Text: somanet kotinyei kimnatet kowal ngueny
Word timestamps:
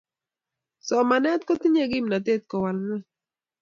somanet 0.87 1.41
kotinyei 1.47 1.91
kimnatet 1.91 2.41
kowal 2.49 2.77
ngueny 2.83 3.03